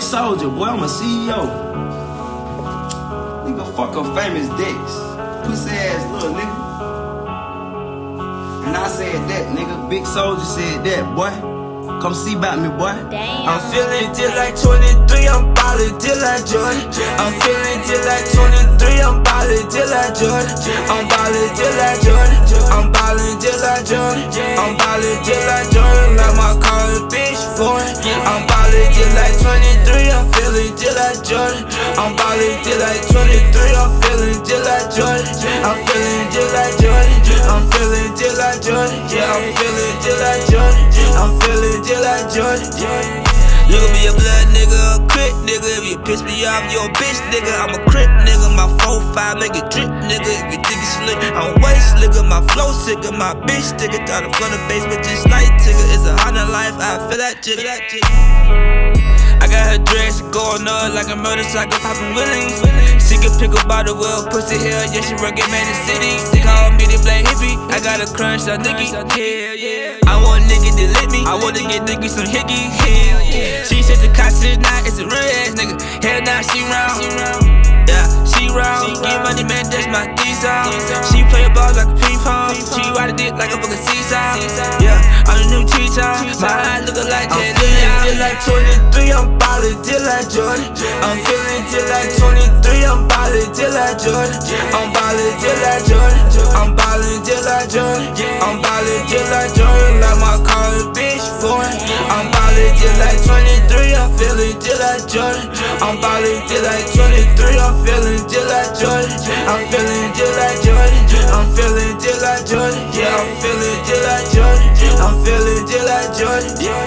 big 0.00 0.08
soldier, 0.08 0.48
boy, 0.48 0.64
I'm 0.64 0.80
a 0.80 0.86
CEO. 0.86 1.44
Nigga, 3.44 3.64
fuck 3.76 3.94
a 3.96 4.04
famous 4.16 4.48
Dex. 4.56 4.80
Pussy 5.44 5.68
ass 5.76 6.00
little 6.10 6.32
nigga. 6.32 6.56
And 8.66 8.76
I 8.78 8.88
said 8.88 9.20
that, 9.28 9.54
nigga. 9.54 9.90
Big 9.90 10.06
soldier 10.06 10.40
said 10.40 10.84
that, 10.84 11.04
boy. 11.14 11.28
Come 12.00 12.14
see 12.14 12.32
about 12.32 12.64
me, 12.64 12.72
boy. 12.80 12.96
Damn. 13.12 13.44
I'm 13.44 13.60
feeling 13.68 14.08
just 14.16 14.32
like 14.40 14.56
23, 14.56 15.28
I'm 15.28 15.52
ballin' 15.52 16.00
just 16.00 16.24
like 16.24 16.48
Jordan. 16.48 16.80
I'm 17.20 17.36
feeling 17.44 17.84
just 17.84 18.08
like 18.08 18.24
23, 18.80 19.04
I'm 19.04 19.20
ballin' 19.20 19.68
just 19.68 19.92
like 19.92 20.16
Jordan. 20.16 20.48
I'm 20.88 21.04
ballin' 21.12 21.52
just 21.52 21.76
like 21.76 22.00
Jordan. 22.00 22.40
I'm 22.72 22.88
ballin' 22.88 23.36
just 23.36 23.60
like 23.60 23.84
Jordan. 23.84 24.24
I'm 24.56 24.80
ballin' 24.80 25.20
just 25.28 25.44
like 25.44 25.68
Jordan, 25.68 26.16
like 26.16 26.34
my 26.40 26.56
car 26.56 26.88
is 26.88 27.04
bitch 27.12 27.36
foreign. 27.60 27.92
I'm 28.24 28.48
ballin' 28.48 28.88
just 28.96 29.12
like 29.12 29.36
23, 29.36 29.79
like 32.80 33.04
23, 33.12 33.76
I'm 33.76 33.92
feeling 34.00 34.40
just 34.40 34.64
like 34.64 34.88
Jordan. 34.88 35.28
I'm 35.60 35.76
feeling 35.84 36.26
just 36.32 36.52
like 36.56 36.74
Jordan. 36.80 37.12
I'm 37.44 37.62
feeling 37.68 38.12
just 38.16 38.40
like 38.40 38.56
Jordan. 38.64 39.04
Yeah, 39.12 39.28
I'm 39.36 39.52
feeling 39.52 39.96
just 40.00 40.20
like 40.24 40.42
Jordan. 40.48 40.84
I'm 41.20 41.32
feeling 41.44 41.80
just 41.84 42.00
like 42.00 42.24
Jordan. 42.32 43.30
You 43.68 43.76
can 43.76 43.92
be 43.92 44.08
a 44.08 44.14
blood 44.16 44.46
nigga, 44.56 44.80
a 44.96 44.98
crip 45.12 45.36
nigga. 45.44 45.68
If 45.76 45.84
you 45.92 45.98
piss 46.08 46.24
me 46.24 46.40
off, 46.48 46.64
you 46.72 46.80
a 46.80 46.88
bitch 46.96 47.20
nigga. 47.28 47.52
I'm 47.52 47.76
a 47.76 47.80
crip 47.84 48.08
nigga. 48.24 48.48
My 48.56 48.66
4-5 48.80 49.38
make 49.38 49.54
it 49.54 49.68
drip 49.68 49.92
nigga. 50.08 50.30
If 50.40 50.48
you 50.48 50.58
think 50.64 50.80
it's 50.80 50.96
slick, 50.96 51.20
I'm 51.36 51.60
way 51.60 51.76
slicker. 51.78 52.24
My 52.24 52.40
flow 52.56 52.72
sick 52.72 53.04
sicker. 53.04 53.12
My 53.12 53.36
bitch 53.44 53.76
nigga. 53.76 54.00
Got 54.08 54.24
a 54.24 54.32
front 54.40 54.56
of 54.56 54.62
basement 54.72 55.04
just 55.04 55.28
like 55.28 55.52
Tigger. 55.60 55.84
It's 55.92 56.08
a 56.08 56.16
Honda 56.24 56.48
life. 56.48 56.80
I 56.80 56.96
feel 57.06 57.20
that 57.20 57.44
jigger. 57.44 57.68
I 59.40 59.46
got 59.46 59.68
her 59.68 59.78
going 60.40 60.64
up 60.64 60.96
like 60.96 61.12
a 61.12 61.16
motorcycle 61.16 61.76
popping 61.84 62.16
willies. 62.16 62.56
She 63.04 63.20
can 63.20 63.32
pick 63.36 63.52
up 63.52 63.68
by 63.68 63.84
the 63.84 63.92
wheel, 63.92 64.24
pussy 64.32 64.56
hell, 64.56 64.84
yeah, 64.88 65.04
she 65.04 65.14
rugged 65.20 65.44
man 65.52 65.66
in 65.68 65.76
city. 65.84 66.14
She 66.32 66.40
call 66.40 66.72
me 66.80 66.88
the 66.88 66.98
black 67.04 67.28
hippie. 67.28 67.56
I 67.68 67.78
got 67.84 68.00
a 68.00 68.08
crunch 68.08 68.48
on 68.48 68.64
Nicky. 68.64 68.88
Hell 68.88 69.04
yeah. 69.04 70.00
I 70.08 70.16
want 70.22 70.44
a 70.44 70.48
nigga 70.48 70.70
to 70.78 70.86
lit 70.96 71.08
me. 71.12 71.20
I 71.28 71.36
want 71.36 71.56
to 71.60 71.64
get 71.68 71.84
nigga 71.84 72.08
some 72.08 72.28
hickey. 72.28 72.72
Hell 72.72 73.20
yeah. 73.20 73.68
She 73.68 73.82
said 73.84 74.00
the 74.00 74.08
cops 74.16 74.40
is 74.40 74.56
not, 74.58 74.86
it's 74.88 74.96
a 74.96 75.04
real 75.04 75.28
ass 75.44 75.52
nigga. 75.58 75.76
Hell 76.00 76.20
nah, 76.24 76.40
she 76.40 76.64
round. 76.72 77.04
Yeah, 77.90 78.06
she 78.24 78.48
round. 78.48 79.02
Get 79.02 79.20
money, 79.26 79.44
man, 79.44 79.66
that's 79.68 79.90
my 79.92 80.08
D-song. 80.16 80.72
She 81.10 81.26
play 81.28 81.44
a 81.44 81.52
ball 81.52 81.74
like 81.74 81.90
a 81.90 81.96
ping 82.00 82.20
pong. 82.24 82.54
She 82.54 82.80
ride 82.96 83.12
a 83.12 83.16
dick 83.16 83.34
like 83.34 83.52
a 83.52 83.58
fucking 83.58 83.82
seesaw. 83.82 84.38
Yeah, 84.78 84.96
I'm 85.28 85.36
the 85.42 85.46
new 85.52 85.62
cheetah. 85.66 86.40
My 86.40 86.48
eyes 86.48 86.86
lookin' 86.86 87.10
like 87.10 87.28
Li. 87.34 87.59
Like 88.20 88.36
23, 88.44 89.16
I'm 89.16 89.32
ballin' 89.40 89.80
just 89.80 90.04
like 90.04 90.28
Jordan. 90.28 90.68
I'm 91.00 91.16
feeling 91.24 91.64
just 91.72 91.88
like 91.88 92.12
23, 92.20 92.84
I'm 92.84 93.08
ballin' 93.08 93.48
just 93.56 93.72
like 93.72 93.96
Jordan. 93.96 94.36
I'm 94.76 94.92
ballin' 94.92 95.40
just 95.40 95.64
like 95.64 95.80
Jordan. 95.88 96.20
I'm 96.52 96.76
ballin' 96.76 97.24
just 97.24 97.48
like 97.48 97.72
Jordan. 97.72 98.12
I'm 98.44 98.60
ballin' 98.60 99.08
just 99.08 99.32
like 99.32 99.56
Jordan, 99.56 100.04
like 100.04 100.20
my 100.20 100.36
car 100.44 100.68
is 100.76 100.84
bitch 100.92 101.24
foreign. 101.40 101.72
I'm 102.12 102.28
ballin' 102.28 102.76
just 102.76 103.00
like 103.00 103.24
23, 103.24 103.96
I'm 103.96 104.12
feeling 104.20 104.56
just 104.60 104.80
like 104.84 105.04
Jordan. 105.08 105.48
I'm 105.80 105.96
ballin' 106.04 106.44
just 106.44 106.60
like 106.68 106.92
23, 106.92 107.56
I'm 107.56 107.72
feeling 107.88 108.20
just 108.28 108.52
like 108.52 108.76
Jordan. 108.76 109.16
I'm 109.48 109.64
feeling 109.72 110.12
just 110.12 110.36
like 110.36 110.60
Jordan. 110.60 111.00
I'm 111.32 111.48
feeling 111.56 111.96
just 111.96 112.20
like 112.20 112.44
Jordan. 112.44 112.84
Yeah, 112.92 113.16
I'm 113.16 113.32
feeling 113.40 113.80
just 113.88 114.04
like 114.04 114.28
Jordan. 114.28 114.68
I'm 115.00 115.16
feeling 115.24 115.64
just 115.64 115.88
like 115.88 116.12
Jordan. 116.12 116.52
Yeah, 116.60 116.79